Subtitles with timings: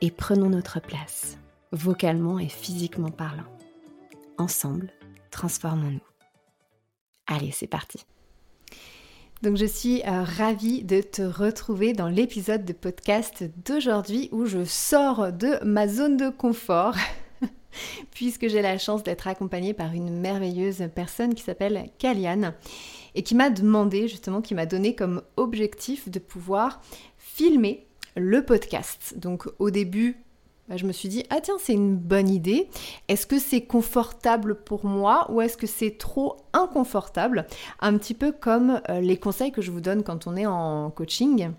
[0.00, 1.38] et prenons notre place,
[1.72, 3.44] vocalement et physiquement parlant.
[4.38, 4.92] Ensemble,
[5.30, 6.00] transformons-nous.
[7.26, 8.04] Allez, c'est parti.
[9.42, 14.64] Donc je suis euh, ravie de te retrouver dans l'épisode de podcast d'aujourd'hui où je
[14.64, 16.96] sors de ma zone de confort
[18.10, 22.54] puisque j'ai la chance d'être accompagnée par une merveilleuse personne qui s'appelle Kaliane
[23.14, 26.80] et qui m'a demandé justement, qui m'a donné comme objectif de pouvoir
[27.16, 27.87] filmer
[28.18, 29.14] le podcast.
[29.16, 30.16] Donc au début,
[30.68, 32.68] bah, je me suis dit, ah tiens, c'est une bonne idée.
[33.08, 37.46] Est-ce que c'est confortable pour moi ou est-ce que c'est trop inconfortable?
[37.80, 40.90] Un petit peu comme euh, les conseils que je vous donne quand on est en
[40.90, 41.52] coaching.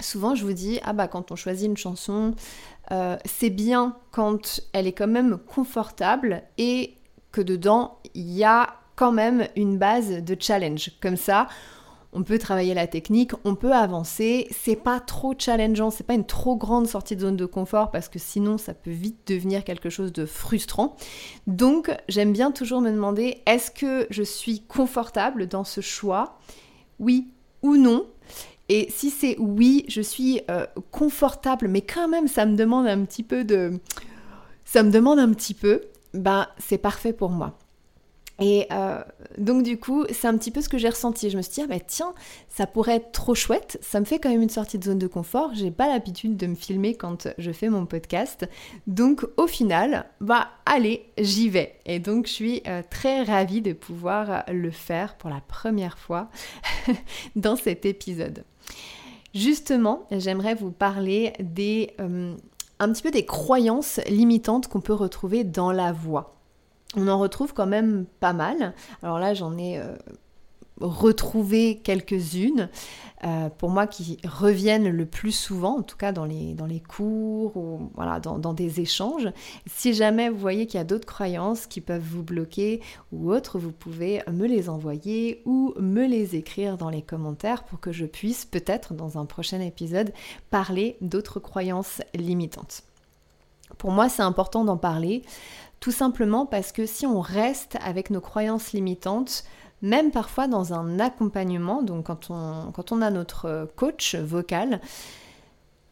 [0.00, 2.34] Souvent, je vous dis, ah bah quand on choisit une chanson,
[2.90, 6.94] euh, c'est bien quand elle est quand même confortable et
[7.30, 10.92] que dedans, il y a quand même une base de challenge.
[11.00, 11.46] Comme ça,
[12.12, 16.26] on peut travailler la technique, on peut avancer, c'est pas trop challengeant, c'est pas une
[16.26, 19.88] trop grande sortie de zone de confort parce que sinon ça peut vite devenir quelque
[19.88, 20.96] chose de frustrant.
[21.46, 26.38] Donc j'aime bien toujours me demander est-ce que je suis confortable dans ce choix?
[26.98, 27.28] Oui
[27.62, 28.06] ou non?
[28.68, 33.04] Et si c'est oui, je suis euh, confortable, mais quand même ça me demande un
[33.04, 33.80] petit peu de...
[34.64, 35.82] Ça me demande un petit peu,
[36.14, 37.58] ben c'est parfait pour moi.
[38.42, 39.00] Et euh,
[39.38, 41.30] donc du coup, c'est un petit peu ce que j'ai ressenti.
[41.30, 42.12] Je me suis dit, ah bah tiens,
[42.48, 43.78] ça pourrait être trop chouette.
[43.80, 45.54] Ça me fait quand même une sortie de zone de confort.
[45.54, 48.48] J'ai pas l'habitude de me filmer quand je fais mon podcast.
[48.88, 51.76] Donc au final, bah allez, j'y vais.
[51.86, 56.28] Et donc je suis euh, très ravie de pouvoir le faire pour la première fois
[57.36, 58.42] dans cet épisode.
[59.36, 61.92] Justement, j'aimerais vous parler des...
[62.00, 62.34] Euh,
[62.80, 66.41] un petit peu des croyances limitantes qu'on peut retrouver dans la voix
[66.96, 68.74] on en retrouve quand même pas mal.
[69.02, 69.96] Alors là, j'en ai euh,
[70.80, 72.68] retrouvé quelques-unes,
[73.24, 76.56] euh, pour moi qui reviennent le plus souvent, en tout cas dans les,
[76.88, 79.28] cours ou voilà, dans, dans des échanges.
[79.66, 82.80] Si jamais vous voyez qu'il y a d'autres croyances qui peuvent vous bloquer
[83.12, 87.80] ou autres, vous pouvez me les envoyer ou me les écrire dans les commentaires pour
[87.80, 90.12] que je puisse peut-être dans un prochain épisode
[90.50, 92.82] parler d'autres croyances limitantes.
[93.78, 95.22] Pour moi, c'est important d'en parler
[95.82, 99.42] tout simplement parce que si on reste avec nos croyances limitantes,
[99.82, 104.80] même parfois dans un accompagnement, donc quand on, quand on a notre coach vocal,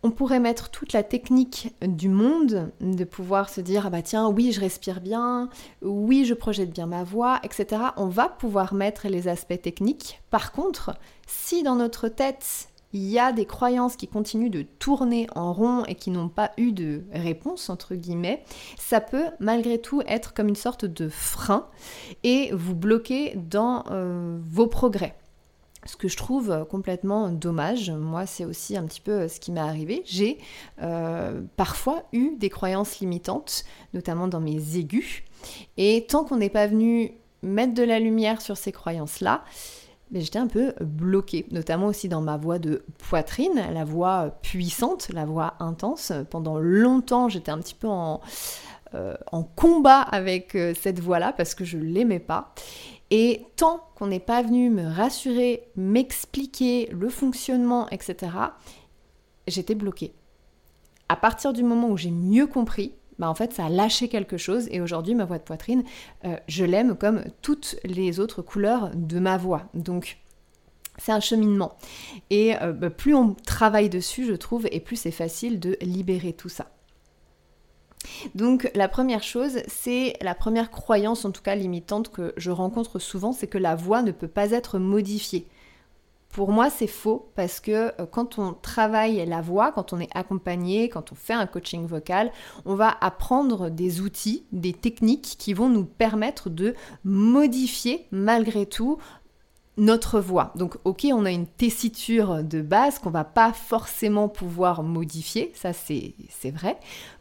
[0.05, 4.29] on pourrait mettre toute la technique du monde, de pouvoir se dire, ah bah tiens,
[4.29, 5.51] oui, je respire bien,
[5.83, 7.83] oui, je projette bien ma voix, etc.
[7.97, 10.23] On va pouvoir mettre les aspects techniques.
[10.31, 10.97] Par contre,
[11.27, 15.85] si dans notre tête, il y a des croyances qui continuent de tourner en rond
[15.85, 18.43] et qui n'ont pas eu de réponse, entre guillemets,
[18.79, 21.69] ça peut malgré tout être comme une sorte de frein
[22.25, 25.17] et vous bloquer dans euh, vos progrès.
[25.87, 29.61] Ce que je trouve complètement dommage, moi c'est aussi un petit peu ce qui m'est
[29.61, 30.03] arrivé.
[30.05, 30.37] J'ai
[30.83, 33.65] euh, parfois eu des croyances limitantes,
[33.95, 35.23] notamment dans mes aigus.
[35.79, 37.13] Et tant qu'on n'est pas venu
[37.43, 39.43] mettre de la lumière sur ces croyances-là,
[40.11, 45.09] mais j'étais un peu bloquée, notamment aussi dans ma voix de poitrine, la voix puissante,
[45.13, 46.13] la voix intense.
[46.31, 48.21] Pendant longtemps, j'étais un petit peu en,
[48.95, 49.15] euh,
[49.55, 52.53] combat avec euh, cette voix-là parce que je l'aimais pas.
[53.13, 58.33] Et tant qu'on n'est pas venu me rassurer, m'expliquer le fonctionnement, etc.,
[59.47, 60.13] j'étais bloquée.
[61.09, 64.39] À partir du moment où j'ai mieux compris, bah, en fait ça a lâché quelque
[64.39, 65.85] chose et aujourd'hui ma voix de poitrine,
[66.25, 69.65] euh, je l'aime comme toutes les autres couleurs de ma voix.
[69.75, 70.19] Donc
[70.97, 71.77] c'est un cheminement.
[72.31, 76.33] Et euh, bah, plus on travaille dessus, je trouve, et plus c'est facile de libérer
[76.33, 76.71] tout ça.
[78.35, 82.99] Donc la première chose, c'est la première croyance, en tout cas limitante, que je rencontre
[82.99, 85.47] souvent, c'est que la voix ne peut pas être modifiée.
[86.31, 90.11] Pour moi, c'est faux parce que euh, quand on travaille la voix, quand on est
[90.15, 92.31] accompagné, quand on fait un coaching vocal,
[92.65, 96.75] on va apprendre des outils, des techniques qui vont nous permettre de
[97.05, 98.99] modifier malgré tout
[99.77, 100.53] notre voix.
[100.55, 105.73] Donc ok, on a une tessiture de base qu'on va pas forcément pouvoir modifier, ça
[105.73, 106.15] c'est
[106.53, 106.79] vrai.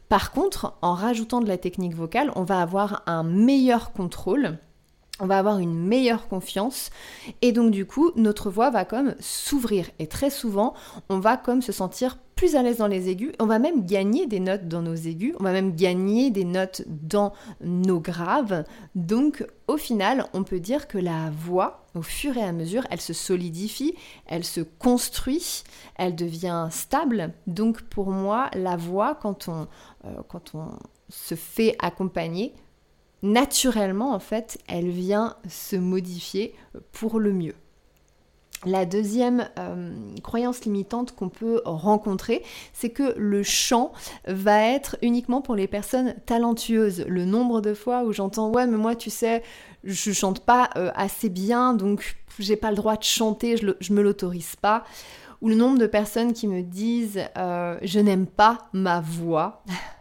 [0.08, 4.58] Par contre, en rajoutant de la technique vocale, on va avoir un meilleur contrôle
[5.20, 6.90] on va avoir une meilleure confiance
[7.42, 10.74] et donc du coup notre voix va comme s'ouvrir et très souvent
[11.10, 14.26] on va comme se sentir plus à l'aise dans les aigus, on va même gagner
[14.26, 18.64] des notes dans nos aigus, on va même gagner des notes dans nos graves.
[18.96, 23.02] Donc au final, on peut dire que la voix, au fur et à mesure, elle
[23.02, 23.94] se solidifie,
[24.26, 25.64] elle se construit,
[25.96, 27.34] elle devient stable.
[27.46, 29.68] Donc pour moi, la voix, quand on,
[30.06, 30.70] euh, quand on
[31.10, 32.54] se fait accompagner,
[33.22, 36.56] naturellement, en fait, elle vient se modifier
[36.92, 37.56] pour le mieux.
[38.66, 42.44] La deuxième euh, croyance limitante qu'on peut rencontrer,
[42.74, 43.94] c'est que le chant
[44.28, 47.06] va être uniquement pour les personnes talentueuses.
[47.08, 49.44] Le nombre de fois où j'entends ouais mais moi tu sais
[49.86, 54.02] je chante pas euh, assez bien donc j'ai pas le droit de chanter, je, me
[54.02, 54.84] l'autorise pas.
[55.42, 59.64] Ou le nombre de personnes qui me disent euh, je n'aime pas ma voix.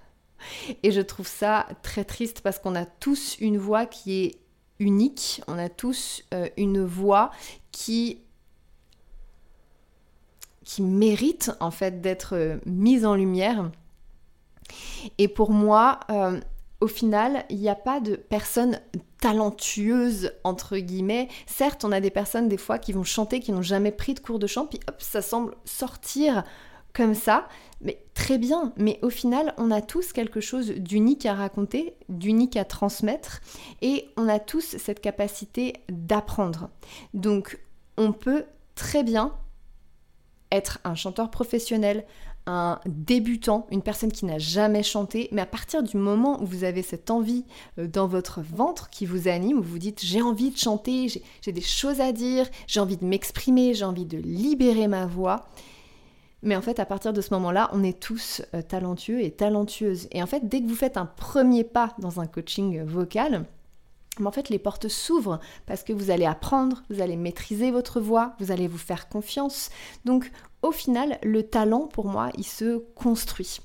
[0.82, 4.38] Et je trouve ça très triste parce qu'on a tous une voix qui est
[4.78, 7.30] unique, on a tous euh, une voix
[7.72, 8.20] qui
[10.64, 13.70] qui mérite en fait d'être euh, mise en lumière.
[15.16, 16.38] Et pour moi, euh,
[16.82, 18.78] au final, il n'y a pas de personnes
[19.18, 21.28] talentueuses, entre guillemets.
[21.46, 24.20] Certes, on a des personnes des fois qui vont chanter, qui n'ont jamais pris de
[24.20, 26.44] cours de chant, puis hop, ça semble sortir
[26.98, 27.48] comme ça,
[27.80, 28.72] mais très bien.
[28.76, 33.40] Mais au final, on a tous quelque chose d'unique à raconter, d'unique à transmettre,
[33.80, 36.70] et on a tous cette capacité d'apprendre.
[37.14, 37.60] Donc,
[37.96, 39.32] on peut très bien
[40.50, 42.04] être un chanteur professionnel,
[42.46, 46.64] un débutant, une personne qui n'a jamais chanté, mais à partir du moment où vous
[46.64, 47.44] avez cette envie
[47.78, 51.06] euh, dans votre ventre qui vous anime, où vous dites j'ai envie de chanter,
[51.42, 55.46] j'ai des choses à dire, j'ai envie de m'exprimer, j'ai envie de libérer ma voix,
[56.42, 60.08] mais en fait, à partir de ce moment-là, on est tous euh, talentueux et talentueuses.
[60.12, 63.44] Et en fait, dès que vous faites un premier pas dans un coaching vocal,
[64.24, 68.34] en fait, les portes s'ouvrent parce que vous allez apprendre, vous allez maîtriser votre voix,
[68.40, 69.70] vous allez vous faire confiance.
[70.04, 70.30] Donc,
[70.62, 73.60] au final, le talent, pour moi, il se construit.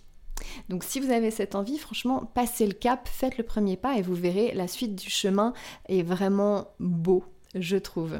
[0.70, 4.02] Donc si vous avez cette envie, franchement, passez le cap, faites le premier pas et
[4.02, 5.54] vous verrez, la suite du chemin
[5.88, 7.24] est vraiment beau
[7.56, 8.20] je trouve.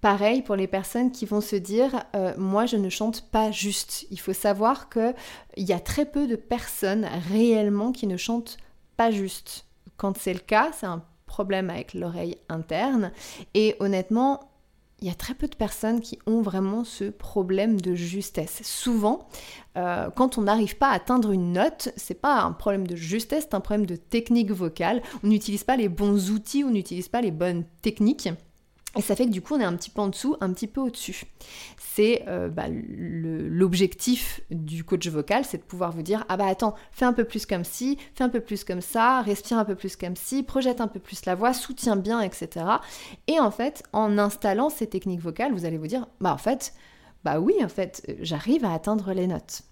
[0.00, 4.06] Pareil pour les personnes qui vont se dire euh, moi je ne chante pas juste.
[4.10, 5.14] Il faut savoir qu'il
[5.56, 8.58] y a très peu de personnes réellement qui ne chantent
[8.96, 9.66] pas juste.
[9.96, 13.10] Quand c'est le cas, c'est un problème avec l'oreille interne
[13.54, 14.40] et honnêtement,
[15.00, 18.60] il y a très peu de personnes qui ont vraiment ce problème de justesse.
[18.62, 19.28] Souvent,
[19.76, 23.46] euh, quand on n'arrive pas à atteindre une note, c'est pas un problème de justesse,
[23.50, 25.02] c'est un problème de technique vocale.
[25.22, 28.28] On n'utilise pas les bons outils, on n'utilise pas les bonnes techniques.
[28.96, 30.66] Et ça fait que du coup, on est un petit peu en dessous, un petit
[30.66, 31.24] peu au-dessus.
[31.78, 36.74] C'est euh, bah, l'objectif du coach vocal, c'est de pouvoir vous dire ah bah attends,
[36.92, 39.74] fais un peu plus comme ci, fais un peu plus comme ça, respire un peu
[39.74, 42.66] plus comme ci, projette un peu plus la voix, soutiens bien, etc.
[43.26, 46.74] Et en fait, en installant ces techniques vocales, vous allez vous dire bah en fait,
[47.24, 49.62] bah oui, en fait, j'arrive à atteindre les notes.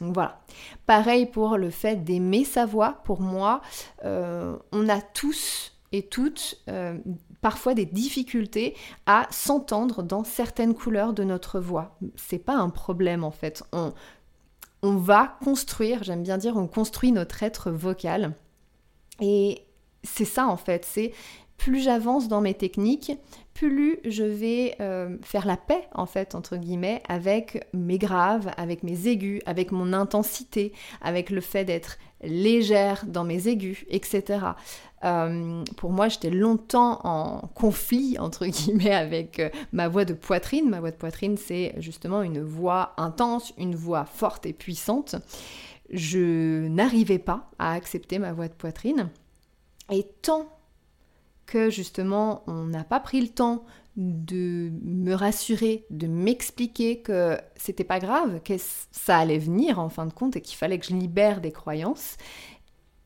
[0.00, 0.40] Donc voilà.
[0.86, 3.00] Pareil pour le fait d'aimer sa voix.
[3.04, 3.60] Pour moi,
[4.04, 6.98] euh, on a tous et toutes euh,
[7.40, 11.96] parfois des difficultés à s'entendre dans certaines couleurs de notre voix.
[12.16, 13.62] C'est pas un problème en fait.
[13.72, 13.92] On,
[14.82, 18.34] va construire, j'aime bien dire, on construit notre être vocal.
[19.20, 19.64] Et
[20.02, 21.12] c'est ça en fait, c'est
[21.56, 23.12] plus j'avance dans mes techniques,
[23.52, 28.82] plus je vais euh, faire la paix en fait entre guillemets avec mes graves, avec
[28.82, 34.38] mes aigus, avec mon intensité, avec le fait d'être légère dans mes aigus, etc.
[35.04, 40.68] Euh, pour moi, j'étais longtemps en conflit, entre guillemets, avec euh, ma voix de poitrine.
[40.68, 45.16] Ma voix de poitrine, c'est justement une voix intense, une voix forte et puissante.
[45.90, 49.08] Je n'arrivais pas à accepter ma voix de poitrine.
[49.90, 50.46] Et tant
[51.46, 53.64] que justement on n'a pas pris le temps
[53.96, 60.06] de me rassurer, de m'expliquer que c'était pas grave, que ça allait venir en fin
[60.06, 62.16] de compte et qu'il fallait que je libère des croyances,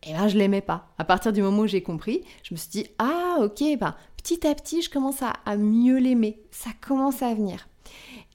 [0.03, 0.89] et là je l'aimais pas.
[0.99, 4.47] À partir du moment où j'ai compris, je me suis dit ah ok, ben, petit
[4.47, 7.69] à petit je commence à, mieux l'aimer, ça commence à venir.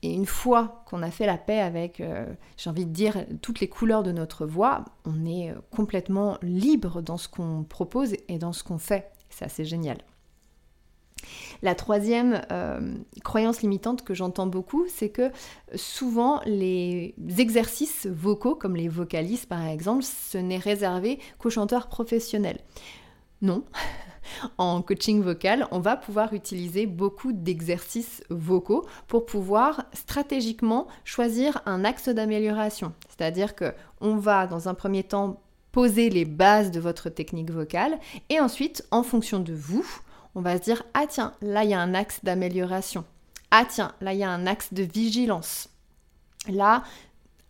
[0.01, 2.25] Et une fois qu'on a fait la paix avec, euh,
[2.57, 7.01] j'ai envie de dire, toutes les couleurs de notre voix, on est euh, complètement libre
[7.01, 9.11] dans ce qu'on propose et dans ce qu'on fait.
[9.29, 9.97] C'est assez génial.
[11.61, 15.31] La troisième euh, croyance limitante que j'entends beaucoup, c'est que
[15.75, 22.59] souvent les exercices vocaux, comme les vocalistes par exemple, ce n'est réservé qu'aux chanteurs professionnels.
[23.41, 23.63] Non.
[24.59, 31.83] En coaching vocal, on va pouvoir utiliser beaucoup d'exercices vocaux pour pouvoir stratégiquement choisir un
[31.83, 32.93] axe d'amélioration.
[33.09, 37.97] C'est-à-dire que on va dans un premier temps poser les bases de votre technique vocale
[38.29, 39.85] et ensuite, en fonction de vous,
[40.36, 43.05] on va se dire ah tiens, là il y a un axe d'amélioration.
[43.51, 45.69] Ah tiens, là il y a un axe de vigilance.
[46.48, 46.83] Là,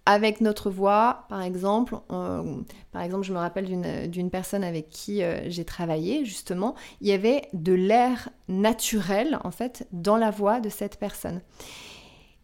[0.05, 5.48] avec notre voix, par exemple, par exemple, je me rappelle d'une personne avec qui euh,
[5.51, 10.69] j'ai travaillé, justement, il y avait de l'air naturel, en fait, dans la voix de
[10.69, 11.41] cette personne.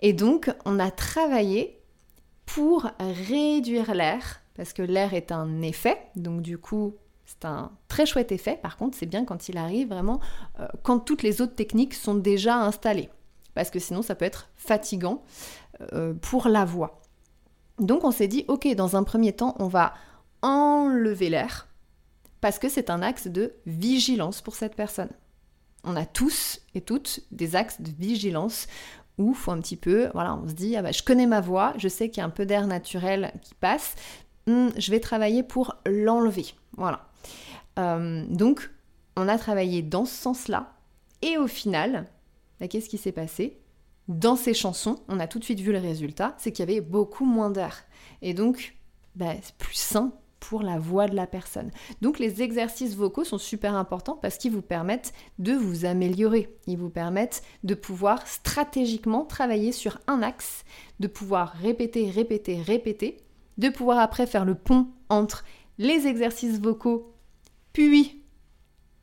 [0.01, 1.81] Et donc, on a travaillé
[2.45, 6.93] pour réduire l'air, parce que l'air est un effet, donc du coup,
[7.25, 8.59] c'est un très chouette effet.
[8.61, 10.19] Par contre, c'est bien quand il arrive vraiment,
[10.59, 13.09] euh, quand toutes les autres techniques sont déjà installées.
[13.53, 15.23] Parce que sinon, ça peut être fatigant
[15.93, 17.01] euh, pour la voix.
[17.79, 19.93] Donc, on s'est dit, ok, dans un premier temps, on va
[20.41, 21.67] enlever l'air.
[22.41, 25.09] Parce que c'est un axe de vigilance pour cette personne.
[25.83, 28.67] On a tous et toutes des axes de vigilance
[29.17, 31.73] où faut un petit peu, voilà, on se dit, ah bah, je connais ma voix,
[31.77, 33.95] je sais qu'il y a un peu d'air naturel qui passe,
[34.47, 36.47] hmm, je vais travailler pour l'enlever.
[36.75, 37.07] Voilà.
[37.79, 38.69] Euh, donc,
[39.15, 40.73] on a travaillé dans ce sens-là.
[41.21, 42.07] Et au final,
[42.59, 43.59] bah, qu'est-ce qui s'est passé?
[44.07, 46.81] Dans ces chansons, on a tout de suite vu le résultat, c'est qu'il y avait
[46.81, 47.85] beaucoup moins d'air.
[48.21, 48.75] Et donc,
[49.15, 51.71] bah, c'est plus sain pour la voix de la personne.
[52.01, 56.55] Donc les exercices vocaux sont super importants parce qu'ils vous permettent de vous améliorer.
[56.67, 60.63] Ils vous permettent de pouvoir stratégiquement travailler sur un axe,
[60.99, 63.17] de pouvoir répéter, répéter, répéter,
[63.57, 65.43] de pouvoir après faire le pont entre
[65.77, 67.14] les exercices vocaux
[67.75, 68.23] puis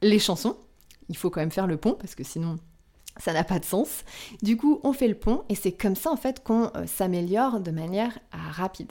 [0.00, 0.56] les chansons.
[1.08, 2.58] Il faut quand même faire le pont parce que sinon
[3.18, 4.04] ça n'a pas de sens.
[4.40, 7.60] Du coup, on fait le pont et c'est comme ça en fait qu'on euh, s'améliore
[7.60, 8.90] de manière euh, rapide.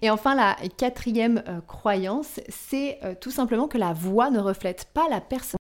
[0.00, 5.08] Et enfin, la quatrième euh, croyance, c'est tout simplement que la voix ne reflète pas
[5.08, 5.58] la personne.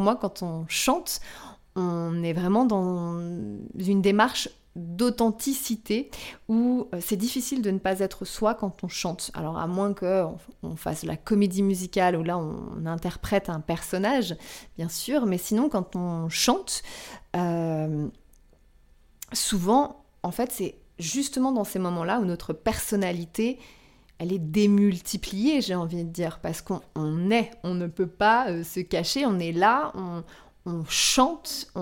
[0.00, 1.20] Moi, quand on chante,
[1.76, 6.10] on est vraiment dans une démarche d'authenticité
[6.48, 9.30] où euh, c'est difficile de ne pas être soi quand on chante.
[9.34, 14.36] Alors à moins qu'on on fasse la comédie musicale où là on, interprète un personnage,
[14.76, 16.82] bien sûr, mais sinon quand on chante,
[17.36, 18.08] euh,
[19.32, 23.58] souvent en fait c'est justement dans ces moments-là où notre personnalité
[24.18, 26.80] elle est démultipliée, j'ai envie de dire, parce qu'on
[27.30, 30.22] est, on ne peut pas euh, se cacher, on est là, on,
[30.66, 31.72] on chante,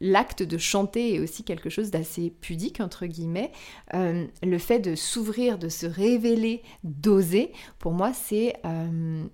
[0.00, 3.52] l'acte de chanter est aussi quelque chose d'assez pudique, entre guillemets.
[3.94, 9.24] Euh, le fait de s'ouvrir, de se révéler, d'oser, pour moi, c'est euh,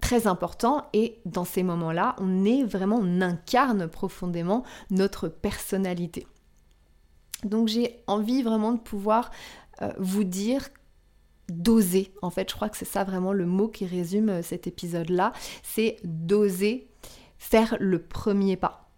[0.00, 0.86] très important.
[0.92, 6.26] Et dans ces moments-là, on est vraiment, on incarne profondément notre personnalité.
[7.44, 9.30] Donc j'ai envie vraiment de pouvoir
[9.80, 10.68] euh, vous dire
[11.48, 12.12] d'oser.
[12.22, 15.32] En fait, je crois que c'est ça vraiment le mot qui résume cet épisode-là.
[15.62, 16.89] C'est d'oser
[17.40, 18.90] faire le premier pas.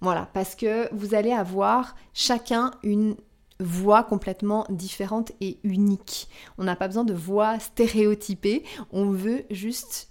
[0.00, 3.16] Voilà, parce que vous allez avoir chacun une
[3.60, 6.28] voix complètement différente et unique.
[6.56, 10.08] On n'a pas besoin de voix stéréotypée, on veut juste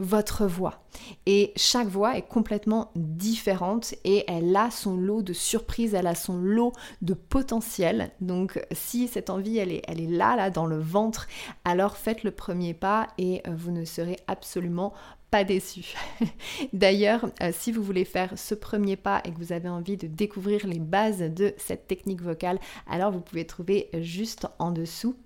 [0.00, 0.84] votre voix.
[1.26, 6.14] Et chaque voix est complètement différente et elle a son lot de surprises, elle a
[6.14, 6.72] son lot
[7.02, 8.12] de potentiel.
[8.20, 11.26] Donc si cette envie, elle est, elle est là, là, dans le ventre,
[11.64, 14.92] alors faites le premier pas et euh, vous ne serez absolument
[15.30, 15.94] pas déçu.
[16.72, 20.06] D'ailleurs, euh, si vous voulez faire ce premier pas et que vous avez envie de
[20.06, 22.58] découvrir les bases de cette technique vocale,
[22.88, 25.16] alors vous pouvez trouver juste en dessous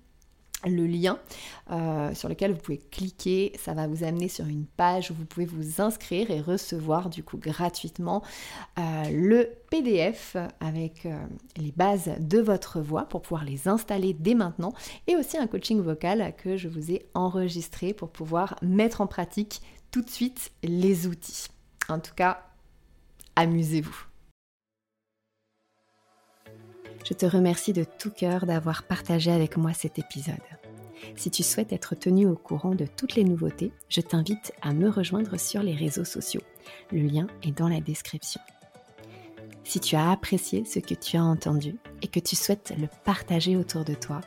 [0.65, 1.19] le lien
[1.71, 5.25] euh, sur lequel vous pouvez cliquer, ça va vous amener sur une page où vous
[5.25, 8.23] pouvez vous inscrire et recevoir du coup gratuitement
[8.79, 8.81] euh,
[9.11, 11.05] le PDF avec
[11.57, 14.73] les bases de votre voix pour pouvoir les installer dès maintenant
[15.07, 19.61] et aussi un coaching vocal que je vous ai enregistré pour pouvoir mettre en pratique
[19.93, 21.49] tout de suite les outils.
[21.87, 22.43] En tout cas,
[23.35, 24.07] amusez-vous.
[27.05, 30.35] Je te remercie de tout cœur d'avoir partagé avec moi cet épisode.
[31.15, 34.89] Si tu souhaites être tenu au courant de toutes les nouveautés, je t'invite à me
[34.89, 36.41] rejoindre sur les réseaux sociaux.
[36.91, 38.41] Le lien est dans la description.
[39.63, 43.57] Si tu as apprécié ce que tu as entendu et que tu souhaites le partager
[43.57, 44.21] autour de toi,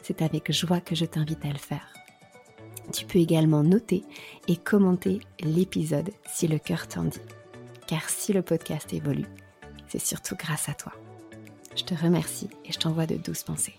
[0.00, 1.97] c'est avec joie que je t'invite à le faire.
[2.92, 4.04] Tu peux également noter
[4.46, 7.20] et commenter l'épisode si le cœur t'en dit.
[7.86, 9.26] Car si le podcast évolue,
[9.88, 10.92] c'est surtout grâce à toi.
[11.76, 13.74] Je te remercie et je t'envoie de douces pensées.